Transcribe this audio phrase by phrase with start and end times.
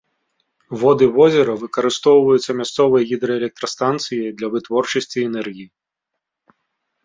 [0.83, 5.67] Воды возера выкарыстоўваюцца мясцовай гідраэлектрастанцый для вытворчасці энергіі.